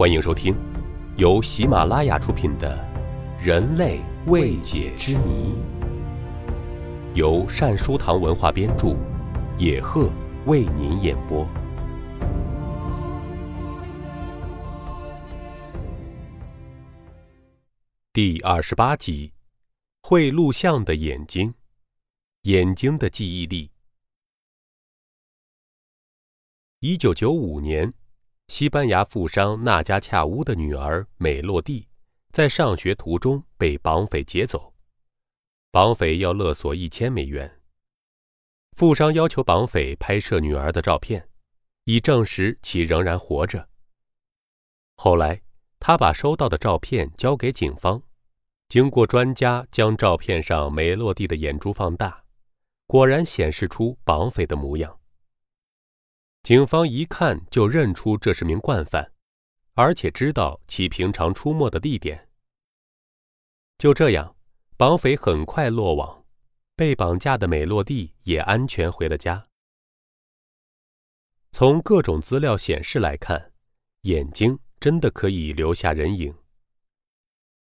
[0.00, 0.56] 欢迎收听
[1.18, 2.74] 由喜马拉雅出品的
[3.44, 5.52] 《人类未解之谜》，
[7.14, 8.96] 由善书堂文化编著，
[9.58, 10.10] 野鹤
[10.46, 11.46] 为您演播。
[18.14, 19.34] 第二十八集：
[20.00, 21.52] 会录像的眼睛，
[22.44, 23.70] 眼睛的记忆力。
[26.78, 27.92] 一九九五年，
[28.50, 31.86] 西班牙富商纳加恰乌的女儿美洛蒂，
[32.32, 34.74] 在上学途中被绑匪劫走，
[35.70, 37.60] 绑匪要勒索一千美元。
[38.76, 41.28] 富商要求绑匪拍摄女儿的照片，
[41.84, 43.68] 以证实其仍然活着。
[44.96, 45.40] 后来，
[45.78, 48.02] 他把收到的照片交给警方，
[48.68, 52.24] 经过专家将照片上美洛蒂的眼珠放大，
[52.88, 54.99] 果然显示出绑匪的模样。
[56.42, 59.12] 警方一看就认出这是名惯犯，
[59.74, 62.28] 而且知道其平常出没的地点。
[63.78, 64.36] 就这样，
[64.76, 66.24] 绑匪很快落网，
[66.74, 69.46] 被绑架的美洛蒂也安全回了家。
[71.52, 73.52] 从各种资料显示来看，
[74.02, 76.34] 眼睛真的可以留下人影。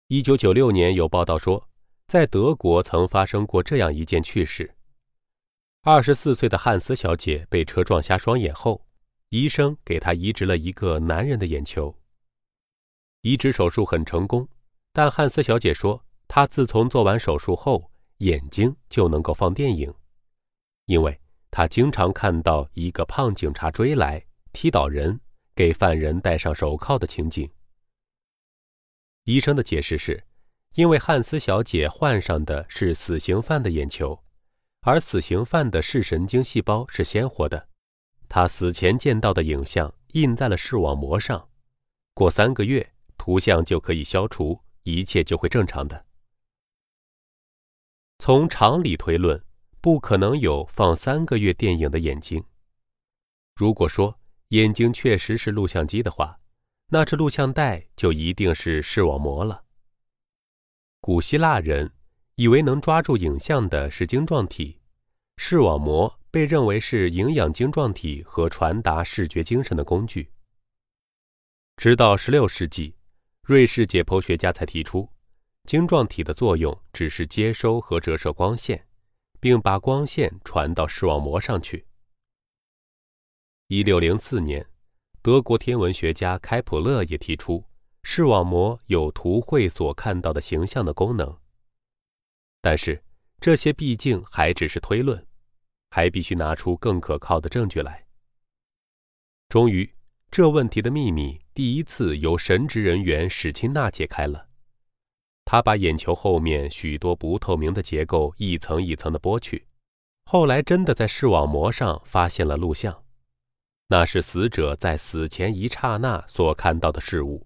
[0.08, 1.70] 一九九六年有报道说，
[2.08, 4.76] 在德国曾发生过这样一件趣事。
[5.86, 8.86] 二十四岁的汉斯小姐被车撞瞎双眼后，
[9.28, 11.94] 医生给她移植了一个男人的眼球。
[13.20, 14.48] 移植手术很成功，
[14.94, 19.94] 但汉斯小姐说，她自从做完手术后，眼睛就能够放电影，
[20.86, 21.20] 因为
[21.52, 25.20] 她经常看到一个胖警察追来，踢倒人，
[25.54, 27.52] 给犯人戴上手铐的情景。
[29.26, 30.24] 医生的解释是，
[30.76, 34.24] 因为汉斯小姐患上的是死刑犯的眼球。
[34.86, 37.70] 而死刑犯的视神经细胞是鲜活的，
[38.28, 41.48] 他死前见到的影像印在了视网膜上，
[42.14, 46.06] 过三个月图像就可以消除，一切就会正常的。
[48.20, 49.42] 从常理推论，
[49.80, 52.44] 不可能有放三个月电影的眼睛。
[53.56, 56.42] 如果说眼睛确实是录像机的话，
[56.88, 59.64] 那这录像带就一定是视网膜了。
[61.00, 61.94] 古希腊人。
[62.36, 64.80] 以为能抓住影像的是晶状体，
[65.38, 70.32] 视网膜被认为是营养晶状体和传达视觉精神的工具。
[71.78, 72.96] 直到16世纪，
[73.44, 75.10] 瑞士解剖学家才提出，
[75.66, 78.88] 晶状体的作用只是接收和折射光线，
[79.40, 81.86] 并把光线传到视网膜上去。
[83.68, 84.68] 1604年，
[85.22, 87.66] 德国天文学家开普勒也提出，
[88.02, 91.38] 视网膜有图绘所看到的形象的功能。
[92.64, 93.04] 但是，
[93.42, 95.28] 这些毕竟还只是推论，
[95.90, 98.06] 还必须拿出更可靠的证据来。
[99.50, 99.94] 终于，
[100.32, 104.48] 这问题的秘密第一次由神职人员史钦纳解开了。
[105.44, 109.68] 他把眼球后面许多不透明的结构一层一层的剥去，
[110.24, 113.04] 后来真的在视网膜上发现了录像，
[113.88, 117.46] 那是死者在死前一刹那所看到的事物。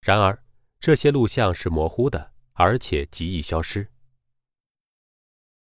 [0.00, 0.40] 然而，
[0.78, 3.90] 这些录像是模糊的，而且极易消失。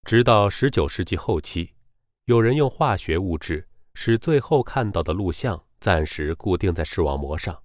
[0.08, 1.74] 直到十九世纪后期，
[2.24, 7.62] 有人用化学物质使最后看到的录像暂时固定在视网膜上，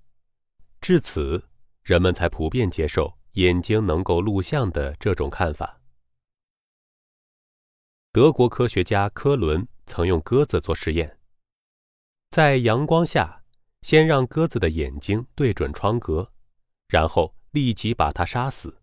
[0.81, 1.49] 至此，
[1.85, 5.81] 人们才普遍接受眼睛能够录像的这种看法。
[8.11, 11.21] 德国科学家科伦曾用鸽子做实验，
[12.31, 13.45] 在阳光下，
[13.83, 16.33] 先让鸽子的眼睛对准窗格，
[16.89, 18.83] 然后立即把它杀死，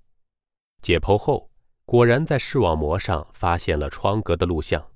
[0.81, 1.48] 解剖后。
[1.89, 4.91] 果然在视网膜上发现了窗格的录像。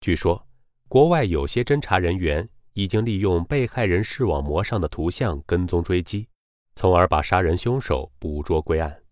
[0.00, 0.48] 据说，
[0.88, 6.26] 国外有些侦查人员已经利用被害人视网膜上的图像跟踪追击，
[6.74, 9.02] 从而把杀人凶手捕捉归案。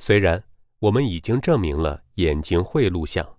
[0.00, 0.44] 虽然
[0.80, 3.38] 我们已经证明了眼睛会录像，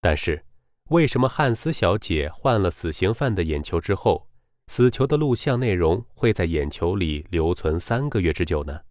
[0.00, 0.46] 但是
[0.90, 4.28] 为什么汉斯小姐换了死刑犯的眼球之后，
[4.68, 8.82] 死囚的录像内容会在眼球里留存三个月之久呢？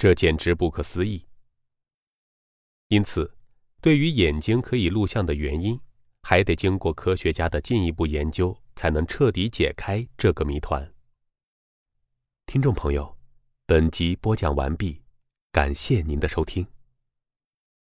[0.00, 1.26] 这简直不可思议。
[2.88, 3.36] 因此，
[3.82, 5.78] 对于眼睛可以录像的原因，
[6.22, 10.90] 还得经过科学家的进一步研究，才能彻底解开这个谜团。
[12.46, 13.14] 听众朋友，
[13.66, 15.02] 本集播讲完毕，
[15.52, 16.66] 感谢您的收听。